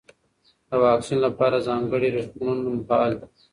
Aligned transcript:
د 0.69 0.71
واکسین 0.83 1.19
لپاره 1.27 1.65
ځانګړي 1.67 2.09
روغتونونه 2.15 2.69
فعال 2.89 3.11
دي. 3.19 3.27